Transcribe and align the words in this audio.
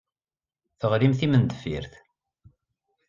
Teɣlim 0.79 1.13
d 1.13 1.17
timendeffirt. 1.19 1.93